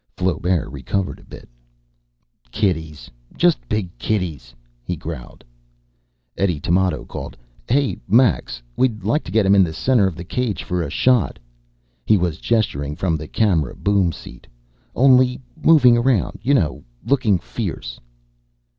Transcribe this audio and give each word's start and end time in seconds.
Flaubert 0.17 0.67
recovered 0.71 1.19
a 1.19 1.23
bit. 1.23 1.47
"Kitties, 2.49 3.11
just 3.37 3.59
big 3.69 3.95
kitties," 3.99 4.55
he 4.83 4.95
growled. 4.95 5.43
Eddie 6.35 6.59
Tamoto 6.59 7.05
called, 7.07 7.37
"Hey, 7.69 7.99
Max, 8.07 8.63
we'd 8.75 9.03
like 9.03 9.23
to 9.25 9.31
get 9.31 9.45
'em 9.45 9.53
in 9.53 9.63
the 9.63 9.73
center 9.73 10.07
of 10.07 10.15
the 10.15 10.23
cage 10.23 10.63
for 10.63 10.81
a 10.81 10.89
shot." 10.89 11.37
He 12.03 12.17
was 12.17 12.39
gesturing 12.41 12.95
from 12.95 13.15
the 13.15 13.27
camera 13.27 13.75
boom 13.75 14.11
seat. 14.11 14.47
"Only 14.95 15.39
moving 15.63 15.95
around. 15.99 16.39
You 16.41 16.55
know 16.55 16.83
looking 17.05 17.37
fierce." 17.37 17.99